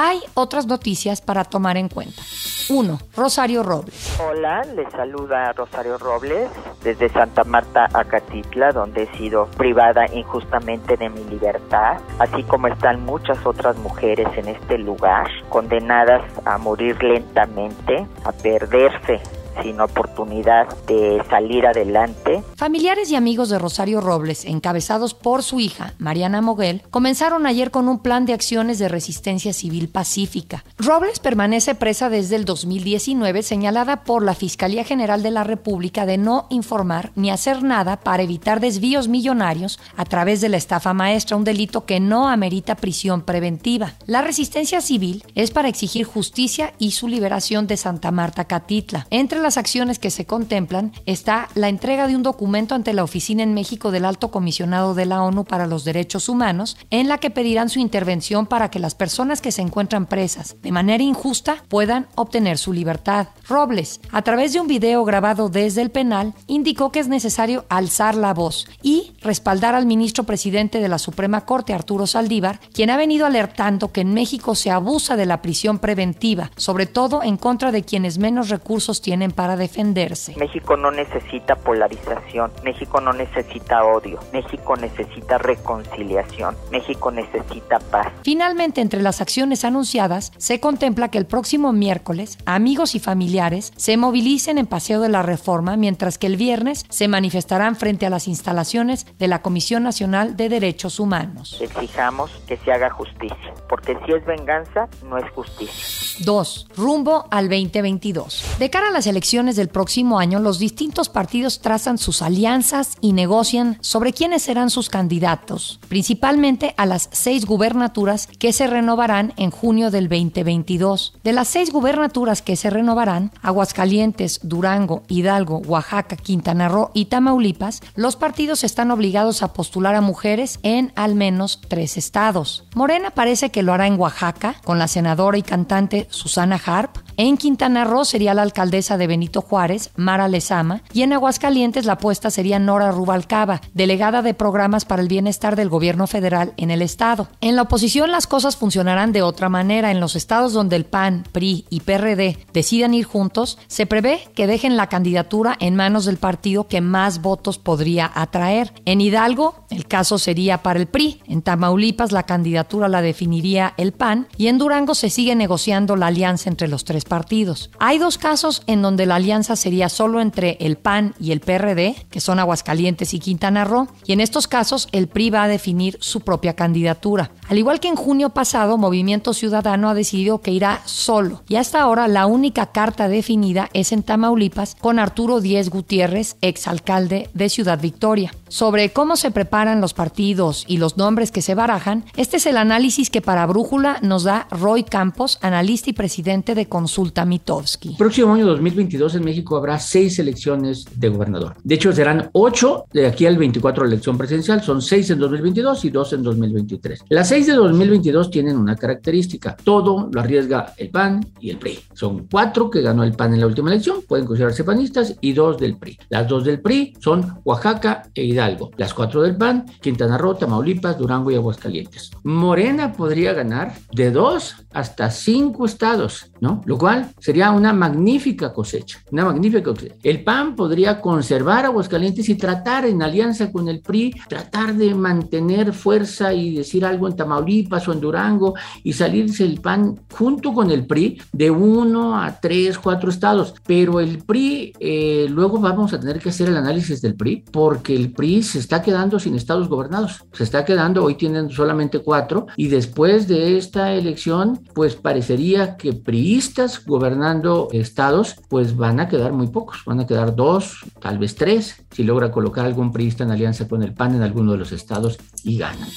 Hay 0.00 0.21
otras 0.35 0.67
noticias 0.69 1.21
para 1.21 1.43
tomar 1.43 1.76
en 1.76 1.88
cuenta. 1.88 2.23
1. 2.69 2.99
Rosario 3.17 3.64
Robles. 3.64 4.17
Hola, 4.21 4.62
les 4.76 4.88
saluda 4.93 5.52
Rosario 5.55 5.99
Robles 5.99 6.49
desde 6.85 7.09
Santa 7.09 7.43
Marta, 7.43 7.88
Acatitla, 7.93 8.71
donde 8.71 9.02
he 9.02 9.17
sido 9.19 9.47
privada 9.57 10.07
injustamente 10.14 10.97
de 10.97 11.09
mi 11.09 11.25
libertad, 11.25 11.97
así 12.21 12.45
como 12.45 12.69
están 12.69 13.05
muchas 13.05 13.45
otras 13.45 13.76
mujeres 13.78 14.28
en 14.37 14.47
este 14.47 14.78
lugar, 14.78 15.26
condenadas 15.49 16.23
a 16.45 16.59
morir 16.59 17.02
lentamente, 17.02 18.07
a 18.23 18.31
perderse 18.31 19.21
sin 19.62 19.81
oportunidad 19.81 20.67
de 20.87 21.23
salir 21.29 21.67
adelante. 21.67 22.43
Familiares 22.57 23.11
y 23.11 23.17
amigos 23.17 23.49
de 23.49 23.59
Rosario 23.59 24.00
Robles, 24.00 24.45
encabezados 24.45 25.15
por 25.15 25.43
su 25.43 25.61
hija, 25.61 25.95
Mariana 25.99 26.41
Moguel, 26.41 26.83
comenzaron 26.91 27.47
ayer 27.47 27.71
con 27.71 27.88
un 27.88 28.00
plan 28.00 28.27
de 28.27 28.33
acciones 28.33 28.79
de 28.79 28.88
resistencia 28.88 29.53
civil 29.53 29.88
pacífica. 29.88 30.65
Robles 30.79 31.19
permanece 31.19 31.75
presa 31.75 32.09
desde 32.09 32.37
el 32.37 32.45
2019, 32.45 33.43
señalada 33.43 34.05
por 34.05 34.25
la 34.25 34.35
Fiscalía 34.35 34.85
General 34.85 35.23
de 35.23 35.31
la 35.31 35.45
República 35.45 36.07
de 36.07 36.19
no 36.19 36.47
informar 36.50 37.12
ni 37.15 37.31
hacer 37.31 37.62
nada 37.62 38.00
para 38.00 38.23
evitar 38.23 38.61
desvíos 38.61 39.09
millonarios 39.09 39.79
a 39.97 40.05
través 40.05 40.41
de 40.41 40.49
la 40.49 40.57
estafa 40.57 40.95
maestra, 40.95 41.37
un 41.37 41.45
delito 41.45 41.85
que 41.85 42.00
no 42.00 42.29
amerita 42.29 42.77
prisión 42.77 43.23
preventiva. 43.23 43.95
La 44.07 44.23
resistencia 44.23 44.81
civil 44.81 45.25
es 45.35 45.50
para 45.50 45.69
exigir 45.69 46.05
justicia 46.05 46.75
y 46.79 46.93
su 46.93 47.09
liberación 47.09 47.67
de 47.67 47.77
Santa 47.77 48.11
Marta 48.11 48.45
Catitla. 48.45 49.07
Entre 49.11 49.41
las 49.41 49.48
acciones 49.57 49.99
que 49.99 50.11
se 50.11 50.26
contemplan 50.26 50.93
está 51.07 51.49
la 51.55 51.69
entrega 51.69 52.07
de 52.07 52.17
un 52.17 52.23
documento 52.23 52.75
ante 52.75 52.93
la 52.93 53.05
oficina 53.05 53.43
en 53.43 53.55
México 53.55 53.90
del 53.90 54.05
Alto 54.05 54.31
Comisionado 54.31 54.95
de 54.95 55.07
la 55.07 55.23
ONU 55.23 55.45
para 55.45 55.67
los 55.67 55.85
Derechos 55.85 56.28
Humanos, 56.28 56.76
en 56.90 57.09
la 57.09 57.19
que 57.19 57.31
pedirán 57.31 57.69
su 57.69 57.78
intervención 57.78 58.47
para 58.47 58.71
que 58.71 58.78
las 58.78 58.95
personas 58.95 59.40
que 59.40 59.52
se 59.52 59.62
encuentran 59.62 60.07
presas 60.07 60.57
de 60.61 60.73
manera 60.73 61.02
injusta 61.02 61.64
puedan 61.69 62.09
obtener 62.14 62.59
su 62.59 62.73
libertad. 62.73 63.28
Robles, 63.49 64.00
a 64.11 64.23
través 64.23 64.52
de 64.52 64.61
un 64.61 64.67
video 64.67 65.05
grabado 65.05 65.49
desde 65.49 65.83
el 65.83 65.90
penal, 65.90 66.35
indicó 66.47 66.93
que 66.93 67.00
es 67.00 67.09
necesario 67.09 67.64
alzar 67.69 68.14
la 68.14 68.35
voz 68.35 68.67
y 68.83 69.12
respaldar 69.21 69.75
al 69.75 69.87
ministro 69.87 70.25
presidente 70.25 70.81
de 70.81 70.88
la 70.88 70.99
Suprema 70.99 71.45
Corte, 71.45 71.73
Arturo 71.73 72.07
Saldívar, 72.07 72.61
quien 72.73 72.90
ha 72.90 72.97
venido 72.97 73.26
alertando 73.26 73.93
que 73.93 74.02
en 74.02 74.14
México 74.14 74.55
se 74.55 74.71
abusa 74.71 75.17
de 75.17 75.26
la 75.26 75.43
prisión 75.43 75.78
preventiva, 75.78 76.50
sobre 76.57 76.87
todo 76.87 77.23
en 77.23 77.37
contra 77.37 77.73
de 77.73 77.83
quienes 77.83 78.19
menos 78.19 78.49
recursos 78.49 79.00
tienen 79.00 79.33
para 79.38 79.54
defenderse. 79.54 80.35
México 80.37 80.76
no 80.76 80.90
necesita 80.90 81.54
polarización, 81.54 82.50
México 82.64 83.00
no 83.00 83.12
necesita 83.12 83.85
odio, 83.85 84.18
México 84.33 84.75
necesita 84.75 85.38
reconciliación, 85.38 86.57
México 86.73 87.12
necesita 87.12 87.78
paz. 87.78 88.09
Finalmente, 88.25 88.80
entre 88.80 89.00
las 89.00 89.21
acciones 89.21 89.64
anunciadas, 89.64 90.33
se 90.38 90.59
contempla 90.59 91.12
que 91.12 91.18
el 91.18 91.26
próximo 91.26 91.73
miércoles, 91.73 92.37
amigos 92.47 92.97
y 92.97 92.99
familiares 92.99 93.73
se 93.76 93.97
movilicen 93.97 94.59
en 94.59 94.66
Paseo 94.66 95.00
de 95.00 95.09
la 95.09 95.23
Reforma, 95.23 95.76
mientras 95.76 96.18
que 96.18 96.26
el 96.26 96.37
viernes 96.37 96.85
se 96.88 97.07
manifestarán 97.07 97.76
frente 97.76 98.07
a 98.07 98.11
las 98.11 98.26
instalaciones 98.26 99.07
de 99.21 99.28
la 99.28 99.40
Comisión 99.40 99.85
Nacional 99.85 100.37
de 100.37 100.49
Derechos 100.49 100.99
Humanos. 100.99 101.61
Exijamos 101.61 102.33
que 102.49 102.57
se 102.57 102.73
haga 102.73 102.90
justicia, 102.90 103.54
porque 103.68 103.97
si 104.04 104.14
es 104.14 104.26
venganza, 104.26 104.88
no 105.04 105.16
es 105.16 105.30
justicia. 105.30 106.25
2. 106.25 106.71
Rumbo 106.76 107.28
al 107.30 107.49
2022. 107.49 108.57
De 108.59 108.68
cara 108.68 108.88
a 108.88 108.90
las 108.90 109.07
elecciones, 109.07 109.27
del 109.28 109.68
próximo 109.68 110.18
año, 110.18 110.40
los 110.40 110.58
distintos 110.58 111.11
partidos 111.11 111.61
trazan 111.61 111.99
sus 111.99 112.23
alianzas 112.23 112.97
y 113.02 113.12
negocian 113.12 113.76
sobre 113.82 114.14
quiénes 114.14 114.42
serán 114.42 114.70
sus 114.70 114.88
candidatos, 114.88 115.80
principalmente 115.88 116.73
a 116.78 116.87
las 116.87 117.11
seis 117.12 117.44
gubernaturas 117.44 118.26
que 118.26 118.54
se 118.54 118.66
renovarán 118.66 119.35
en 119.37 119.50
junio 119.50 119.90
del 119.90 120.08
2022. 120.08 121.12
De 121.23 121.32
las 121.35 121.49
seis 121.49 121.70
gubernaturas 121.70 122.40
que 122.40 122.56
se 122.56 122.70
renovarán, 122.70 123.30
Aguascalientes, 123.42 124.40
Durango, 124.44 125.02
Hidalgo, 125.08 125.58
Oaxaca, 125.58 126.16
Quintana 126.16 126.68
Roo 126.68 126.90
y 126.94 127.04
Tamaulipas, 127.04 127.82
los 127.97 128.16
partidos 128.16 128.64
están 128.64 128.90
obligados 128.90 129.42
a 129.42 129.52
postular 129.52 129.94
a 129.94 130.00
mujeres 130.00 130.58
en 130.62 130.90
al 130.97 131.14
menos 131.14 131.61
tres 131.68 131.99
estados. 131.99 132.64
Morena 132.75 133.11
parece 133.11 133.50
que 133.50 133.62
lo 133.62 133.75
hará 133.75 133.87
en 133.87 134.00
Oaxaca, 134.00 134.54
con 134.64 134.78
la 134.78 134.88
senadora 134.88 135.37
y 135.37 135.42
cantante 135.42 136.06
Susana 136.08 136.58
Harp. 136.64 136.97
En 137.21 137.37
Quintana 137.37 137.83
Roo 137.83 138.05
sería 138.05 138.33
la 138.33 138.43
alcaldesa 138.43 138.97
de 138.97 139.09
Benito 139.09 139.43
Juárez, 139.43 139.91
Mara 139.97 140.29
Lezama, 140.29 140.83
y 140.93 141.03
en 141.03 141.13
Aguascalientes 141.13 141.85
la 141.85 141.95
apuesta 141.95 142.31
sería 142.31 142.61
Nora 142.61 142.93
Rubalcaba, 142.93 143.61
delegada 143.75 144.23
de 144.23 144.35
programas 144.35 144.85
para 144.85 145.03
el 145.03 145.09
bienestar 145.09 145.57
del 145.57 145.69
gobierno 145.69 146.07
federal 146.07 146.53
en 146.57 146.71
el 146.71 146.81
estado. 146.81 147.27
En 147.41 147.57
la 147.57 147.63
oposición 147.63 148.13
las 148.13 148.29
cosas 148.29 148.57
funcionarán 148.57 149.11
de 149.11 149.23
otra 149.23 149.49
manera. 149.49 149.91
En 149.91 149.99
los 149.99 150.15
estados 150.15 150.53
donde 150.53 150.77
el 150.77 150.85
PAN, 150.85 151.25
PRI 151.33 151.67
y 151.71 151.81
PRD 151.81 152.39
decidan 152.53 152.95
ir 152.95 153.05
juntos, 153.05 153.59
se 153.67 153.87
prevé 153.87 154.21
que 154.37 154.47
dejen 154.47 154.77
la 154.77 154.89
candidatura 154.89 155.57
en 155.59 155.75
manos 155.75 156.05
del 156.05 156.19
partido 156.19 156.69
que 156.69 156.81
más 156.81 157.21
votos 157.21 157.59
podría 157.59 158.13
atraer. 158.15 158.73
En 158.85 159.01
Hidalgo, 159.01 159.57
el 159.71 159.89
caso 159.89 160.19
sería 160.19 160.63
para 160.63 160.79
el 160.79 160.87
PRI. 160.87 161.21
En 161.27 161.43
Tamaulipas 161.43 162.13
la 162.13 162.23
candidatura 162.23 162.87
la 162.87 163.03
definiría 163.03 163.75
el 163.77 163.91
PAN 163.91 164.29
y 164.37 164.47
en 164.47 164.59
Durango 164.59 164.95
se 164.95 165.11
sigue 165.11 165.35
negociando 165.35 165.97
la 165.97 166.07
alianza 166.07 166.49
entre 166.49 166.69
los 166.69 166.85
tres 166.85 167.08
partidos. 167.09 167.71
Hay 167.81 167.99
dos 167.99 168.19
casos 168.19 168.62
en 168.67 168.83
donde 168.83 169.07
la 169.07 169.17
alianza 169.17 169.57
sería 169.57 169.88
solo 169.88 170.21
entre 170.21 170.57
el 170.61 170.77
PAN 170.77 171.15
y 171.19 171.33
el 171.33 171.41
PRD, 171.41 172.07
que 172.11 172.21
son 172.21 172.38
Aguascalientes 172.38 173.15
y 173.15 173.19
Quintana 173.19 173.65
Roo, 173.65 173.88
y 174.07 174.12
en 174.12 174.21
estos 174.21 174.47
casos 174.47 174.88
el 174.93 175.09
PRI 175.09 175.31
va 175.31 175.43
a 175.43 175.49
definir 175.49 175.97
su 176.00 176.21
propia 176.21 176.55
candidatura. 176.55 177.33
Al 177.49 177.57
igual 177.57 177.81
que 177.81 177.88
en 177.88 177.97
junio 177.97 178.28
pasado, 178.28 178.76
Movimiento 178.76 179.33
Ciudadano 179.33 179.88
ha 179.88 179.95
decidido 179.95 180.43
que 180.43 180.50
irá 180.50 180.83
solo, 180.85 181.43
y 181.49 181.57
hasta 181.57 181.81
ahora 181.81 182.07
la 182.07 182.26
única 182.26 182.67
carta 182.67 183.09
definida 183.09 183.71
es 183.73 183.93
en 183.93 184.02
Tamaulipas 184.02 184.76
con 184.78 184.99
Arturo 184.99 185.40
Díez 185.40 185.71
Gutiérrez, 185.71 186.37
exalcalde 186.43 187.31
de 187.33 187.49
Ciudad 187.49 187.81
Victoria. 187.81 188.33
Sobre 188.49 188.90
cómo 188.90 189.17
se 189.17 189.31
preparan 189.31 189.81
los 189.81 189.95
partidos 189.95 190.64
y 190.67 190.78
los 190.78 190.97
nombres 190.97 191.31
que 191.31 191.43
se 191.43 191.55
barajan, 191.55 192.05
este 192.17 192.38
es 192.38 192.47
el 192.47 192.57
análisis 192.57 193.11
que 193.11 193.23
para 193.23 193.47
Brújula 193.47 193.99
nos 194.02 194.25
da 194.25 194.47
Roy 194.50 194.85
Campos, 194.85 195.38
analista 195.40 195.90
y 195.90 195.93
presidente 195.95 196.55
de 196.55 196.67
Consulta 196.67 197.25
Mitowski. 197.25 197.97
Próximo 197.97 198.35
año 198.35 198.47
2022 198.47 199.14
en 199.14 199.25
México 199.25 199.57
habrá 199.57 199.78
seis 199.78 200.19
elecciones 200.19 200.87
de 200.95 201.09
gobernador. 201.09 201.57
De 201.62 201.75
hecho, 201.75 201.93
serán 201.93 202.31
ocho 202.33 202.85
de 202.93 203.07
aquí 203.07 203.26
al 203.26 203.38
24 203.38 203.85
la 203.85 203.93
elección 203.93 204.19
presidencial. 204.19 204.62
Son 204.62 204.83
seis 204.83 205.11
en 205.11 205.19
2022 205.19 205.85
y 205.85 205.90
dos 205.90 206.12
en 206.12 206.23
2023. 206.23 207.05
Las 207.09 207.28
seis 207.28 207.38
de 207.47 207.54
2022 207.54 208.30
tienen 208.30 208.57
una 208.57 208.76
característica. 208.76 209.57
Todo 209.57 210.09
lo 210.12 210.21
arriesga 210.21 210.75
el 210.76 210.90
PAN 210.90 211.25
y 211.40 211.50
el 211.50 211.59
PRI. 211.59 211.78
Son 211.95 212.26
cuatro 212.30 212.68
que 212.68 212.80
ganó 212.80 213.04
el 213.04 213.12
PAN 213.12 213.35
en 213.35 213.40
la 213.40 213.47
última 213.47 213.71
elección, 213.71 214.02
pueden 214.07 214.26
considerarse 214.26 214.64
panistas, 214.64 215.14
y 215.21 215.33
dos 215.33 215.59
del 215.59 215.76
PRI. 215.76 215.99
Las 216.09 216.26
dos 216.26 216.45
del 216.45 216.61
PRI 216.61 216.95
son 216.99 217.40
Oaxaca 217.45 218.02
e 218.14 218.25
Hidalgo. 218.25 218.71
Las 218.76 218.92
cuatro 218.92 219.23
del 219.23 219.37
PAN, 219.37 219.66
Quintana 219.80 220.18
Roo, 220.18 220.35
Tamaulipas, 220.35 220.99
Durango 220.99 221.30
y 221.30 221.37
Aguascalientes. 221.37 222.11
Morena 222.25 222.92
podría 222.92 223.33
ganar 223.33 223.75
de 223.92 224.11
dos 224.11 224.57
hasta 224.73 225.11
cinco 225.11 225.66
estados, 225.66 226.33
¿no? 226.40 226.62
Lo 226.64 226.76
cual 226.76 227.12
sería 227.18 227.50
una 227.50 227.73
magnífica 227.73 228.52
cosecha, 228.52 228.99
una 229.11 229.25
magnífica 229.25 229.62
cosecha. 229.62 229.95
El 230.02 230.25
PAN 230.25 230.57
podría 230.57 231.00
conservar 231.00 231.66
Aguascalientes 231.66 232.28
y 232.28 232.35
tratar 232.35 232.85
en 232.87 233.02
alianza 233.02 233.52
con 233.52 233.68
el 233.68 233.80
PRI, 233.80 234.14
tratar 234.28 234.75
de 234.75 234.95
mantener 234.95 235.73
fuerza 235.73 236.33
y 236.33 236.54
decir 236.54 236.85
algo 236.85 237.07
en 237.07 237.16
Tamaulipas 237.16 237.27
o 237.28 237.92
en 237.92 238.00
Durango 238.00 238.54
y 238.82 238.92
salirse 238.92 239.44
el 239.44 239.61
PAN 239.61 240.00
junto 240.12 240.52
con 240.52 240.70
el 240.70 240.87
PRI 240.87 241.20
de 241.32 241.50
uno 241.50 242.20
a 242.20 242.40
tres, 242.40 242.78
cuatro 242.78 243.11
estados. 243.11 243.54
Pero 243.66 244.00
el 244.00 244.18
PRI, 244.18 244.73
eh, 244.80 245.26
luego 245.28 245.58
vamos 245.61 245.92
a 245.92 246.00
tener 246.00 246.18
que 246.18 246.30
hacer 246.30 246.49
el 246.49 246.56
análisis 246.56 247.00
del 247.00 247.14
PRI 247.14 247.44
porque 247.52 247.94
el 247.94 248.12
PRI 248.12 248.42
se 248.42 248.58
está 248.58 248.82
quedando 248.82 249.18
sin 249.18 249.35
estados 249.35 249.68
gobernados. 249.68 250.25
Se 250.32 250.44
está 250.44 250.64
quedando, 250.64 251.04
hoy 251.04 251.14
tienen 251.14 251.50
solamente 251.50 252.00
cuatro 252.00 252.47
y 252.56 252.68
después 252.68 253.28
de 253.28 253.56
esta 253.56 253.92
elección 253.92 254.61
pues 254.75 254.97
parecería 254.97 255.76
que 255.76 255.92
priistas 255.92 256.85
gobernando 256.85 257.68
estados, 257.73 258.37
pues 258.49 258.76
van 258.76 259.00
a 259.00 259.08
quedar 259.08 259.32
muy 259.32 259.49
pocos, 259.49 259.82
van 259.85 260.00
a 260.00 260.06
quedar 260.06 260.35
dos, 260.35 260.85
tal 261.00 261.18
vez 261.18 261.35
tres, 261.35 261.85
si 261.90 262.04
logra 262.04 262.30
colocar 262.30 262.64
algún 262.66 262.92
priista 262.92 263.25
en 263.25 263.30
alianza 263.30 263.68
con 263.68 263.82
el 263.82 263.94
PAN 263.94 264.14
en 264.14 264.23
alguno 264.23 264.52
de 264.52 264.58
los 264.58 264.73
estados 264.73 265.18
y 265.44 265.58
ganan. 265.58 265.88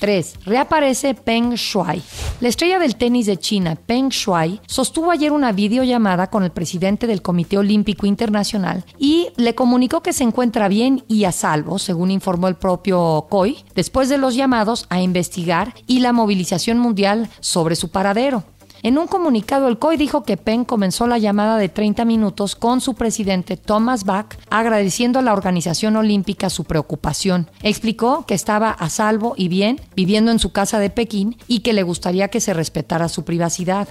3. 0.00 0.34
Reaparece 0.70 1.14
Peng 1.14 1.54
Shuai. 1.54 2.00
La 2.38 2.46
estrella 2.46 2.78
del 2.78 2.94
tenis 2.94 3.26
de 3.26 3.36
China, 3.36 3.74
Peng 3.74 4.10
Shuai, 4.10 4.60
sostuvo 4.68 5.10
ayer 5.10 5.32
una 5.32 5.50
videollamada 5.50 6.28
con 6.28 6.44
el 6.44 6.52
presidente 6.52 7.08
del 7.08 7.22
Comité 7.22 7.58
Olímpico 7.58 8.06
Internacional 8.06 8.84
y 8.96 9.30
le 9.36 9.56
comunicó 9.56 10.00
que 10.00 10.12
se 10.12 10.22
encuentra 10.22 10.68
bien 10.68 11.02
y 11.08 11.24
a 11.24 11.32
salvo, 11.32 11.80
según 11.80 12.12
informó 12.12 12.46
el 12.46 12.54
propio 12.54 13.26
COI, 13.28 13.64
después 13.74 14.08
de 14.08 14.18
los 14.18 14.36
llamados 14.36 14.86
a 14.90 15.00
investigar 15.00 15.74
y 15.88 15.98
la 15.98 16.12
movilización 16.12 16.78
mundial 16.78 17.28
sobre 17.40 17.74
su 17.74 17.88
paradero. 17.88 18.44
En 18.82 18.96
un 18.96 19.06
comunicado, 19.06 19.68
el 19.68 19.78
COI 19.78 19.98
dijo 19.98 20.22
que 20.22 20.38
Penn 20.38 20.64
comenzó 20.64 21.06
la 21.06 21.18
llamada 21.18 21.58
de 21.58 21.68
30 21.68 22.04
minutos 22.06 22.56
con 22.56 22.80
su 22.80 22.94
presidente 22.94 23.58
Thomas 23.58 24.04
Bach, 24.04 24.38
agradeciendo 24.48 25.18
a 25.18 25.22
la 25.22 25.34
organización 25.34 25.96
olímpica 25.96 26.48
su 26.48 26.64
preocupación. 26.64 27.50
Explicó 27.62 28.24
que 28.26 28.34
estaba 28.34 28.70
a 28.70 28.88
salvo 28.88 29.34
y 29.36 29.48
bien, 29.48 29.80
viviendo 29.94 30.30
en 30.30 30.38
su 30.38 30.52
casa 30.52 30.78
de 30.78 30.88
Pekín 30.88 31.36
y 31.46 31.60
que 31.60 31.74
le 31.74 31.82
gustaría 31.82 32.28
que 32.28 32.40
se 32.40 32.54
respetara 32.54 33.10
su 33.10 33.24
privacidad. 33.24 33.88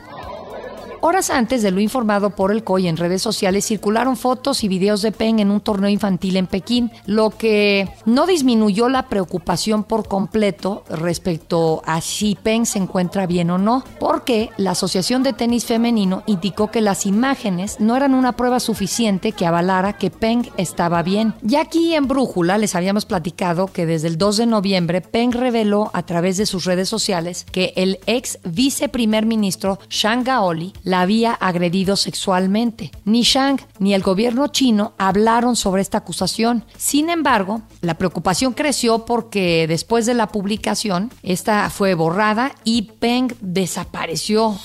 Horas 1.02 1.30
antes 1.30 1.62
de 1.62 1.72
lo 1.72 1.80
informado 1.80 2.32
por 2.32 2.52
el 2.52 2.66
COI 2.66 2.90
en 2.90 2.98
redes 2.98 3.22
sociales 3.22 3.66
circularon 3.66 4.18
fotos 4.18 4.66
y 4.66 4.68
videos 4.68 5.02
de 5.02 5.14
Peng 5.14 5.40
en 5.40 5.50
un 5.50 5.62
torneo 5.62 5.90
infantil 5.90 6.36
en 6.36 6.46
Pekín, 6.46 6.92
lo 7.06 7.30
que 7.30 7.88
no 8.06 8.26
disminuyó 8.26 8.90
la 8.90 9.08
preocupación 9.08 9.86
por 9.86 10.10
completo 10.10 10.84
respecto 10.90 11.82
a 11.86 12.02
si 12.02 12.36
Peng 12.36 12.66
se 12.66 12.80
encuentra 12.80 13.28
bien 13.28 13.50
o 13.50 13.58
no, 13.58 13.86
porque 13.98 14.50
la 14.58 14.72
Asociación 14.72 15.24
de 15.24 15.32
Tenis 15.32 15.64
Femenino 15.64 16.24
indicó 16.26 16.70
que 16.70 16.82
las 16.82 17.06
imágenes 17.06 17.80
no 17.80 17.96
eran 17.96 18.14
una 18.14 18.34
prueba 18.34 18.60
suficiente 18.60 19.32
que 19.32 19.46
avalara 19.46 19.94
que 19.94 20.12
Peng 20.12 20.50
estaba 20.58 21.02
bien. 21.02 21.34
Ya 21.42 21.62
aquí 21.62 21.96
en 21.96 22.10
Brújula 22.10 22.58
les 22.58 22.76
habíamos 22.76 23.06
platicado 23.06 23.68
que 23.68 23.86
desde 23.86 24.10
el 24.10 24.18
2 24.18 24.36
de 24.36 24.46
noviembre 24.48 25.00
Peng 25.00 25.32
reveló 25.32 25.92
a 25.94 26.04
través 26.04 26.36
de 26.36 26.46
sus 26.46 26.66
redes 26.66 26.90
sociales 26.90 27.46
que 27.54 27.72
el 27.78 28.00
ex 28.06 28.40
viceprimer 28.44 29.26
ministro 29.26 29.80
Shang 29.90 30.26
Gaoli 30.26 30.74
la 30.90 31.02
había 31.02 31.34
agredido 31.34 31.96
sexualmente. 31.96 32.92
Ni 33.06 33.22
Shang 33.22 33.62
ni 33.78 33.94
el 33.94 34.02
gobierno 34.02 34.48
chino 34.48 34.94
hablaron 34.98 35.56
sobre 35.56 35.84
esta 35.84 36.00
acusación. 36.00 36.66
Sin 36.78 37.12
embargo, 37.12 37.62
la 37.82 37.94
preocupación 37.94 38.54
creció 38.54 39.06
porque 39.06 39.68
después 39.68 40.08
de 40.08 40.16
la 40.16 40.30
publicación, 40.30 41.12
esta 41.22 41.70
fue 41.70 41.94
borrada 41.94 42.54
y 42.64 42.94
Peng 43.00 43.32
desapareció. 43.40 44.58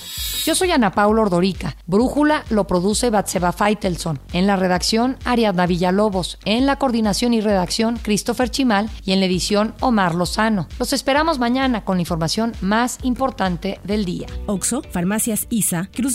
Yo 0.45 0.55
soy 0.55 0.71
Ana 0.71 0.91
Paula 0.91 1.23
Ordorica. 1.23 1.75
Brújula 1.85 2.43
lo 2.49 2.65
produce 2.65 3.09
Batseba 3.11 3.51
Feitelson. 3.51 4.19
En 4.33 4.47
la 4.47 4.55
redacción, 4.55 5.17
Ariadna 5.25 5.67
Villalobos. 5.67 6.37
En 6.45 6.65
la 6.65 6.77
coordinación 6.77 7.33
y 7.33 7.41
redacción, 7.41 7.97
Christopher 8.01 8.49
Chimal. 8.49 8.89
Y 9.05 9.11
en 9.11 9.19
la 9.19 9.27
edición, 9.27 9.73
Omar 9.79 10.15
Lozano. 10.15 10.67
Los 10.79 10.93
esperamos 10.93 11.39
mañana 11.39 11.83
con 11.83 11.97
la 11.97 12.01
información 12.01 12.51
más 12.61 12.99
importante 13.03 13.79
del 13.83 14.05
día. 14.05 14.27
Oxo, 14.45 14.81
Farmacias 14.91 15.47
ISA, 15.49 15.89
Cruz 15.95 16.14